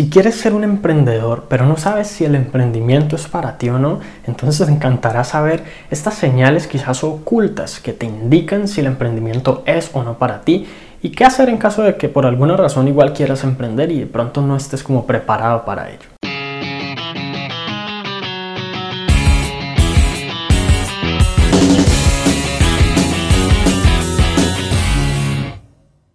[0.00, 3.78] Si quieres ser un emprendedor, pero no sabes si el emprendimiento es para ti o
[3.78, 9.62] no, entonces te encantará saber estas señales quizás ocultas que te indican si el emprendimiento
[9.66, 10.66] es o no para ti
[11.02, 14.06] y qué hacer en caso de que por alguna razón igual quieras emprender y de
[14.06, 16.19] pronto no estés como preparado para ello.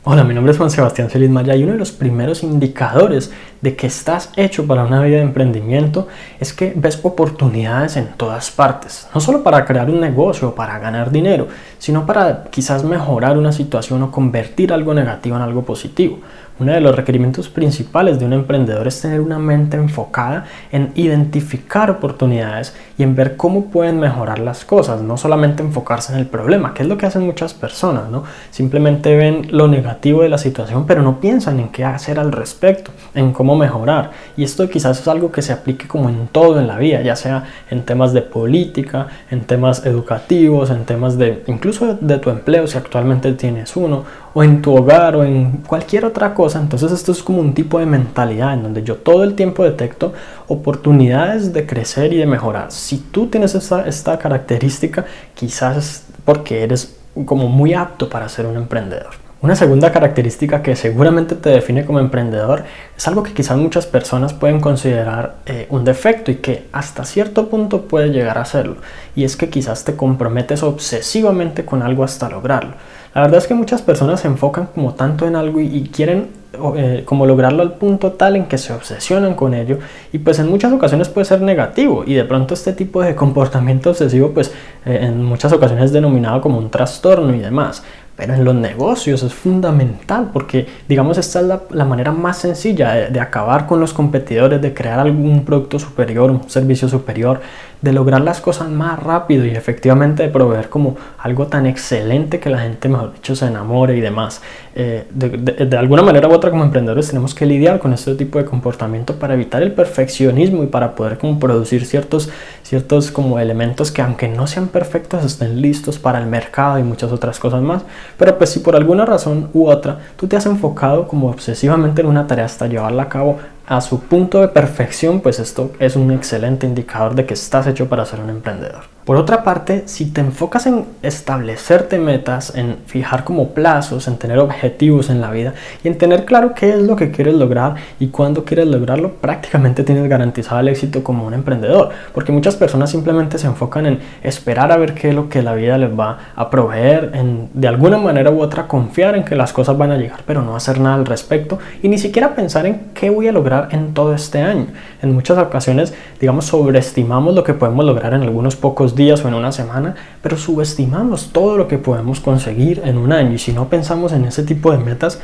[0.08, 3.76] Hola, mi nombre es Juan Sebastián Celis Maya y uno de los primeros indicadores de
[3.76, 6.08] que estás hecho para una vida de emprendimiento
[6.40, 10.78] es que ves oportunidades en todas partes, no solo para crear un negocio o para
[10.78, 11.48] ganar dinero,
[11.80, 16.20] sino para quizás mejorar una situación o convertir algo negativo en algo positivo.
[16.58, 21.90] Uno de los requerimientos principales de un emprendedor es tener una mente enfocada en identificar
[21.92, 26.74] oportunidades y en ver cómo pueden mejorar las cosas, no solamente enfocarse en el problema,
[26.74, 28.24] que es lo que hacen muchas personas, ¿no?
[28.52, 32.92] Simplemente ven lo negativo de la situación, pero no piensan en qué hacer al respecto,
[33.14, 34.12] en cómo mejorar.
[34.38, 37.16] Y esto quizás es algo que se aplique como en todo en la vida, ya
[37.16, 42.68] sea en temas de política, en temas educativos, en temas de incluso de tu empleo
[42.68, 46.60] si actualmente tienes uno, o en tu hogar o en cualquier otra cosa.
[46.60, 50.14] Entonces esto es como un tipo de mentalidad en donde yo todo el tiempo detecto
[50.48, 52.72] oportunidades de crecer y de mejorar.
[52.72, 59.25] Si tú tienes esta característica, quizás porque eres como muy apto para ser un emprendedor.
[59.46, 62.64] Una segunda característica que seguramente te define como emprendedor
[62.98, 67.48] es algo que quizás muchas personas pueden considerar eh, un defecto y que hasta cierto
[67.48, 68.78] punto puede llegar a serlo.
[69.16, 72.72] Y es que quizás te comprometes obsesivamente con algo hasta lograrlo.
[73.14, 76.30] La verdad es que muchas personas se enfocan como tanto en algo y, quieren
[76.76, 79.78] eh, como lograrlo al punto tal en que se obsesionan con ello
[80.12, 83.92] y pues en muchas ocasiones puede ser negativo y de pronto este tipo de comportamiento
[83.92, 84.54] obsesivo pues
[84.86, 87.84] eh, en muchas ocasiones es denominado como un trastorno y demás
[88.16, 93.10] pero en los negocios es fundamental porque, digamos, esta es la, manera más sencilla de,
[93.10, 97.42] de, acabar con los competidores, de crear algún producto superior, un servicio superior,
[97.86, 102.50] de lograr las cosas más rápido y efectivamente de proveer como algo tan excelente que
[102.50, 104.42] la gente, mejor dicho, se enamore y demás.
[104.74, 108.46] Eh, de, alguna manera u otra como emprendedores tenemos que lidiar con este tipo de
[108.46, 112.28] comportamiento para evitar el perfeccionismo y para poder como producir ciertos,
[112.64, 117.12] ciertos como elementos que aunque no sean perfectos estén listos para el mercado y muchas
[117.12, 117.84] otras cosas más.
[118.18, 122.08] Pero pues si por alguna razón u otra tú te has enfocado como obsesivamente en
[122.08, 126.12] una tarea hasta llevarla a cabo a su punto de perfección, pues esto es un
[126.12, 128.95] excelente indicador de que estás hecho para ser un emprendedor.
[129.06, 134.40] Por otra parte, si te enfocas en establecerte metas, en fijar como plazos, en tener
[134.40, 138.08] objetivos en la vida y en tener claro qué es lo que quieres lograr y
[138.08, 141.92] cuándo quieres lograrlo, prácticamente tienes garantizado el éxito como un emprendedor.
[142.16, 145.54] Porque muchas personas simplemente se enfocan en esperar a ver qué es lo que la
[145.54, 149.54] vida les va a proveer, en de alguna manera u otra confiar en que las
[149.54, 152.88] cosas van a llegar, pero no hacer nada al respecto y ni siquiera pensar en
[152.96, 154.66] qué voy a lograr en todo este año.
[155.04, 159.34] En muchas ocasiones, digamos, sobreestimamos lo que podemos lograr en algunos pocos días o en
[159.34, 163.70] una semana, pero subestimamos todo lo que podemos conseguir en un año y si no
[163.70, 165.20] pensamos en ese tipo de metas,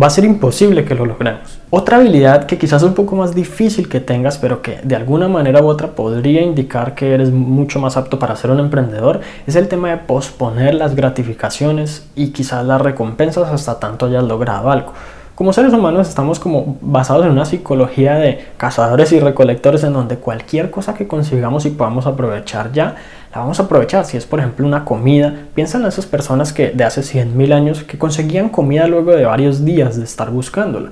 [0.00, 1.58] va a ser imposible que lo logremos.
[1.70, 5.28] Otra habilidad que quizás es un poco más difícil que tengas, pero que de alguna
[5.28, 9.56] manera u otra podría indicar que eres mucho más apto para ser un emprendedor, es
[9.56, 14.92] el tema de posponer las gratificaciones y quizás las recompensas hasta tanto hayas logrado algo.
[15.36, 20.16] Como seres humanos estamos como basados en una psicología de cazadores y recolectores en donde
[20.16, 22.96] cualquier cosa que consigamos y podamos aprovechar ya,
[23.34, 24.06] la vamos a aprovechar.
[24.06, 27.84] Si es por ejemplo una comida, piensa en esas personas que de hace 100.000 años
[27.84, 30.88] que conseguían comida luego de varios días de estar buscándola.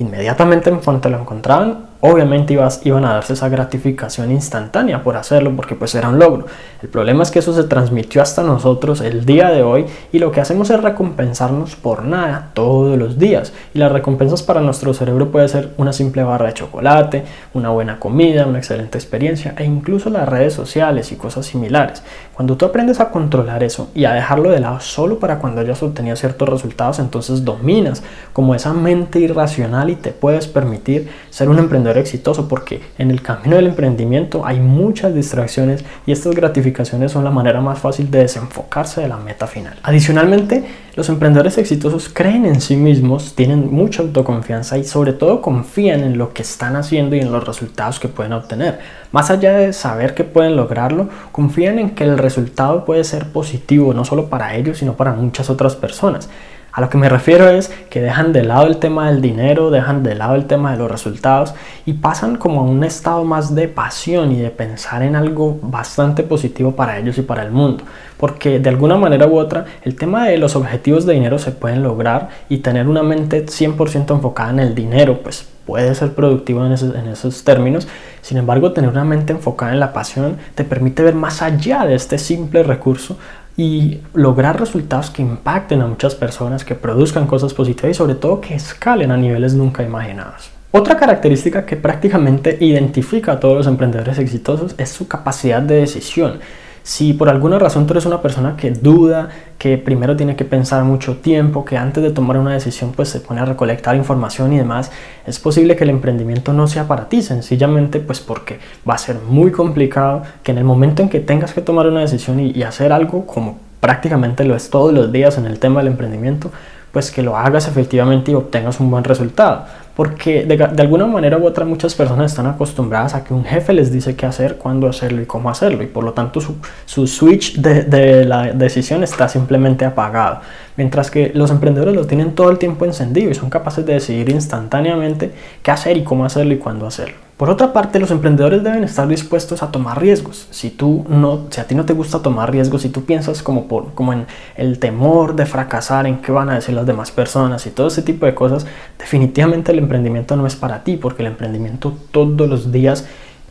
[0.00, 5.74] Inmediatamente en cuanto la encontraban, obviamente iban a darse esa gratificación instantánea por hacerlo porque
[5.74, 6.44] pues era un logro.
[6.82, 10.30] El problema es que eso se transmitió hasta nosotros el día de hoy y lo
[10.30, 13.54] que hacemos es recompensarnos por nada todos los días.
[13.72, 17.98] Y las recompensas para nuestro cerebro puede ser una simple barra de chocolate, una buena
[17.98, 22.02] comida, una excelente experiencia e incluso las redes sociales y cosas similares.
[22.34, 25.82] Cuando tú aprendes a controlar eso y a dejarlo de lado solo para cuando hayas
[25.82, 28.02] obtenido ciertos resultados, entonces dominas
[28.34, 33.22] como esa mente irracional y te puedes permitir ser un emprendedor exitoso porque en el
[33.22, 38.20] camino del emprendimiento hay muchas distracciones y estas gratificaciones son la manera más fácil de
[38.20, 39.78] desenfocarse de la meta final.
[39.82, 40.64] Adicionalmente,
[40.96, 46.18] los emprendedores exitosos creen en sí mismos, tienen mucha autoconfianza y sobre todo confían en
[46.18, 48.78] lo que están haciendo y en los resultados que pueden obtener.
[49.10, 53.94] Más allá de saber que pueden lograrlo, confían en que el resultado puede ser positivo
[53.94, 56.28] no solo para ellos, sino para muchas otras personas.
[56.74, 60.02] A lo que me refiero es que dejan de lado el tema del dinero, dejan
[60.02, 61.54] de lado el tema de los resultados
[61.86, 66.24] y pasan como a un estado más de pasión y de pensar en algo bastante
[66.24, 67.84] positivo para ellos y para el mundo.
[68.16, 71.84] porque de alguna manera u otra el tema de los objetivos de dinero se pueden
[71.84, 76.72] lograr y tener una mente 100% enfocada en el dinero, pues puede ser productivo en
[76.72, 77.86] esos, en esos, términos.
[78.20, 81.94] Sin embargo, tener una mente enfocada en la pasión te permite ver más allá de
[81.94, 83.16] este simple recurso
[83.56, 88.40] y lograr resultados que impacten a muchas personas, que produzcan cosas positivas y sobre todo
[88.40, 90.50] que escalen a niveles nunca imaginados.
[90.72, 96.40] Otra característica que prácticamente identifica a todos los emprendedores exitosos es su capacidad de decisión.
[96.84, 100.84] Si por alguna razón tú eres una persona que duda, que primero tiene que pensar
[100.84, 104.58] mucho tiempo, que antes de tomar una decisión pues se pone a recolectar información y
[104.58, 104.92] demás,
[105.26, 109.16] es posible que el emprendimiento no sea para ti, sencillamente pues porque va a ser
[109.26, 112.64] muy complicado que en el momento en que tengas que tomar una decisión y, y
[112.64, 116.50] hacer algo como prácticamente lo es todos los días en el tema del emprendimiento,
[116.92, 119.64] pues que lo hagas efectivamente y obtengas un buen resultado
[119.96, 123.92] porque de, alguna manera u otra muchas personas están acostumbradas a que un jefe les
[123.92, 127.56] dice qué hacer, cuándo hacerlo y cómo hacerlo, y por lo tanto su, su switch
[127.58, 130.40] de, de, la decisión está simplemente apagado,
[130.76, 134.30] mientras que los emprendedores lo tienen todo el tiempo encendido y son capaces de decidir
[134.30, 135.32] instantáneamente
[135.62, 137.23] qué hacer y cómo hacerlo y cuándo hacerlo.
[137.36, 140.46] Por otra parte, los emprendedores deben estar dispuestos a tomar riesgos.
[140.50, 143.66] Si tú no, si a ti no te gusta tomar riesgos, si tú piensas como,
[143.66, 144.26] por, como en
[144.56, 148.02] el temor de fracasar, en qué van a decir las demás personas y todo ese
[148.02, 148.66] tipo de cosas,
[149.00, 153.04] definitivamente el emprendimiento no es para ti, porque el emprendimiento todos los días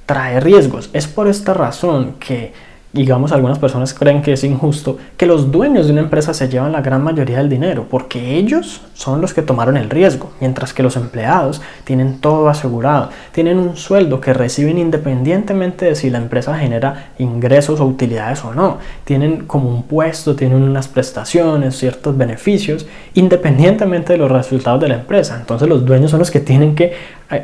[0.06, 0.89] trae riesgos.
[0.94, 2.53] Es por esta razón que
[2.93, 6.71] digamos, algunas personas creen que es injusto que los dueños de una empresa se llevan
[6.71, 10.83] la gran mayoría del dinero, porque ellos son los que tomaron el riesgo, mientras que
[10.83, 16.55] los empleados tienen todo asegurado, tienen un sueldo que reciben independientemente de si la empresa
[16.55, 22.85] genera ingresos o utilidades o no, tienen como un puesto, tienen unas prestaciones, ciertos beneficios,
[23.15, 25.35] independientemente de los resultados de la empresa.
[25.39, 26.93] Entonces los dueños son los que tienen que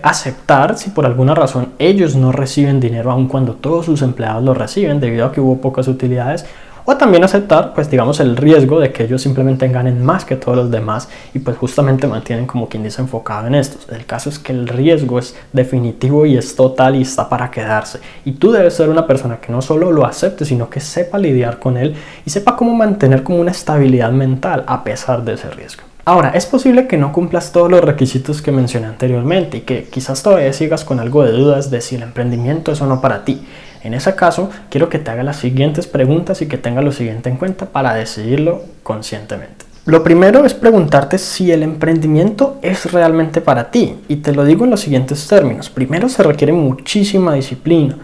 [0.03, 4.53] aceptar si por alguna razón ellos no reciben dinero aun cuando todos sus empleados lo
[4.53, 6.45] reciben debido a que hubo pocas utilidades
[6.85, 10.57] o también aceptar pues digamos el riesgo de que ellos simplemente ganen más que todos
[10.57, 13.93] los demás y pues justamente mantienen como quien dice enfocado en esto.
[13.93, 17.99] El caso es que el riesgo es definitivo y es total y está para quedarse
[18.25, 21.59] y tú debes ser una persona que no solo lo acepte sino que sepa lidiar
[21.59, 21.95] con él
[22.25, 25.88] y sepa cómo mantener como una estabilidad mental a pesar de ese riesgo.
[26.09, 30.23] Ahora, es posible que no cumplas todos los requisitos que mencioné anteriormente y que quizás
[30.23, 33.45] todavía sigas con algo de dudas de si el emprendimiento es o no para ti.
[33.83, 37.29] En ese caso, quiero que te haga las siguientes preguntas y que tengas lo siguiente
[37.29, 39.65] en cuenta para decidirlo conscientemente.
[39.85, 43.97] Lo primero es preguntarte si el emprendimiento es realmente para ti.
[44.07, 45.69] Y te lo digo en los siguientes términos.
[45.69, 47.97] Primero se requiere muchísima disciplina.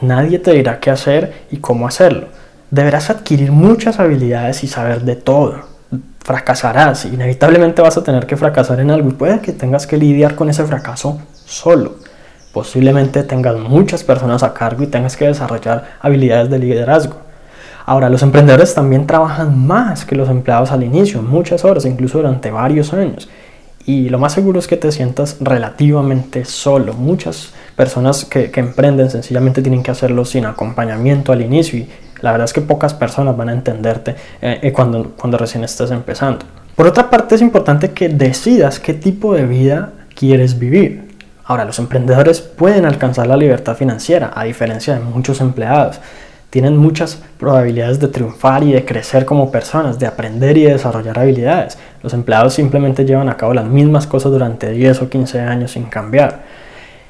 [0.00, 2.26] Nadie te dirá qué hacer y cómo hacerlo.
[2.72, 5.73] Deberás adquirir muchas habilidades y saber de todo
[6.20, 10.34] fracasarás, inevitablemente vas a tener que fracasar en algo y puede que tengas que lidiar
[10.34, 11.96] con ese fracaso solo.
[12.52, 17.16] Posiblemente tengas muchas personas a cargo y tengas que desarrollar habilidades de liderazgo.
[17.86, 22.50] Ahora, los emprendedores también trabajan más que los empleados al inicio, muchas horas, incluso durante
[22.50, 23.28] varios años.
[23.86, 26.94] Y lo más seguro es que te sientas relativamente solo.
[26.94, 31.88] Muchas personas que, emprenden sencillamente tienen que hacerlo sin acompañamiento al inicio y
[32.24, 35.90] la verdad es que pocas personas van a entenderte eh, eh, cuando, cuando recién estás
[35.90, 36.46] empezando.
[36.74, 41.18] Por otra parte, es importante que decidas qué tipo de vida quieres vivir.
[41.44, 46.00] Ahora, los emprendedores pueden alcanzar la libertad financiera, a diferencia de muchos empleados.
[46.48, 51.76] Tienen muchas probabilidades de triunfar y de crecer como personas, de aprender y desarrollar habilidades.
[52.02, 55.84] Los empleados simplemente llevan a cabo las mismas cosas durante 10 o 15 años sin
[55.84, 56.40] cambiar.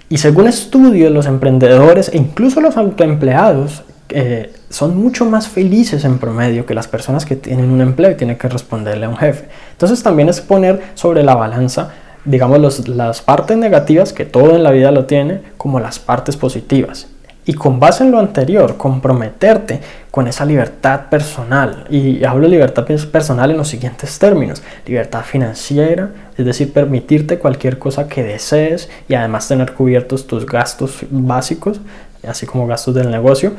[0.09, 6.19] Y según estudios, los emprendedores e incluso los autoempleados eh, son mucho más felices en
[6.19, 9.45] promedio que las personas que tienen un empleo y tienen que responderle a un jefe.
[9.71, 11.91] Entonces también es poner sobre la balanza,
[12.25, 17.07] digamos, las partes negativas, que todo en la vida lo tiene, como las partes positivas.
[17.47, 19.79] Y con base en lo anterior, comprometerte
[20.11, 21.87] con esa libertad personal.
[21.89, 24.61] Y hablo de libertad personal en los siguientes términos.
[24.87, 31.05] Libertad financiera, es decir, permitirte cualquier cosa que desees y además tener cubiertos tus gastos
[31.11, 31.81] básicos,
[32.27, 33.53] así como gastos del negocio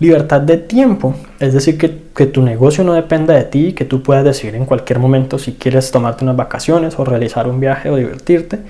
[0.00, 4.24] Libertad de tiempo, es decir, que, tu negocio no dependa de ti, que tú puedas
[4.24, 8.60] decidir en cualquier momento si quieres tomarte unas vacaciones o realizar un viaje o divertirte.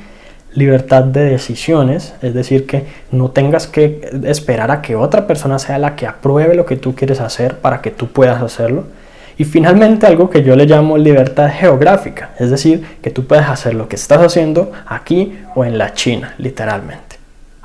[0.55, 5.79] Libertad de decisiones, es decir, que no tengas que esperar a que otra persona sea
[5.79, 8.85] la que apruebe lo que tú quieres hacer para que tú puedas hacerlo.
[9.37, 13.75] Y finalmente algo que yo le llamo libertad geográfica, es decir, que tú puedes hacer
[13.75, 17.08] lo que estás haciendo aquí o en la China, literalmente.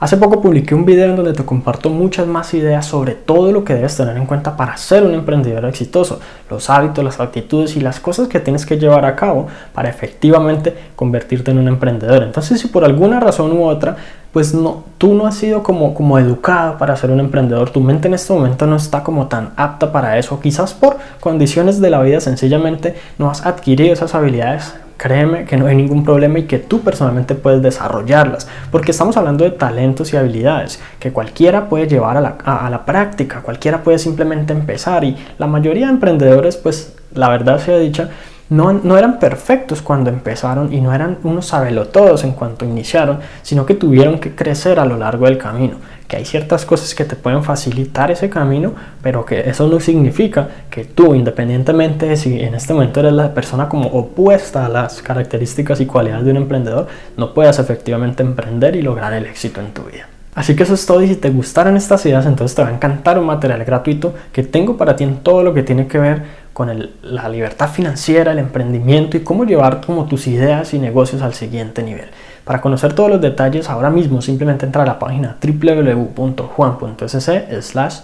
[0.03, 3.63] Hace poco publiqué un video en donde te comparto muchas más ideas sobre todo lo
[3.63, 6.19] que debes tener en cuenta para ser un emprendedor exitoso,
[6.50, 10.75] los hábitos, las actitudes y las cosas que tienes que llevar a cabo para efectivamente
[10.98, 12.22] convertirte en un emprendedor.
[12.22, 13.95] Entonces, si por alguna razón u otra
[14.33, 18.10] pues no, tú no has sido como, como educado para ser un emprendedor, tu mente
[18.10, 22.01] en este momento no está como tan apta para eso, quizás por condiciones de la
[22.01, 26.60] vida sencillamente no has adquirido esas habilidades créeme que no hay ningún problema y que
[26.60, 32.15] tú personalmente puedes desarrollarlas, porque estamos hablando de talentos y habilidades que cualquiera puede llevar
[32.15, 36.95] a la, a, la, práctica, cualquiera puede simplemente empezar y la mayoría de emprendedores, pues
[37.13, 38.12] la verdad sea dicha,
[38.50, 43.74] no, eran perfectos cuando empezaron y no eran unos sabelotodos en cuanto iniciaron, sino que
[43.74, 45.77] tuvieron que crecer a lo largo del camino.
[46.07, 50.50] Que hay ciertas cosas que te pueden facilitar ese camino, pero que eso no significa
[50.69, 55.01] que tú, independientemente de si en este momento eres la persona como opuesta a las
[55.01, 59.74] características y cualidades de un emprendedor, no puedas efectivamente emprender y lograr el éxito en
[59.74, 60.07] tu vida.
[60.35, 62.73] Así que eso es todo y si te gustaron estas ideas entonces te va a
[62.73, 66.23] encantar un material gratuito que tengo para ti en todo lo que tiene que ver
[66.53, 71.33] con la libertad financiera, el emprendimiento y cómo llevar como tus ideas y negocios al
[71.33, 72.07] siguiente nivel.
[72.45, 77.29] Para conocer todos los detalles ahora mismo simplemente entra a la página www.juan.sc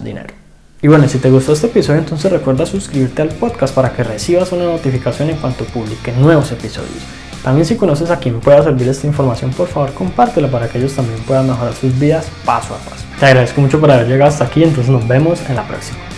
[0.00, 0.34] dinero.
[0.82, 4.50] Y bueno, si te gustó este episodio entonces recuerda suscribirte al podcast para que recibas
[4.52, 7.19] una notificación en cuanto publique nuevos episodios.
[7.42, 10.94] También si conoces a quien pueda servir esta información, por favor compártela para que ellos
[10.94, 13.04] también puedan mejorar sus vidas paso a paso.
[13.18, 16.09] Te agradezco mucho por haber llegado hasta aquí, entonces nos vemos en la próxima.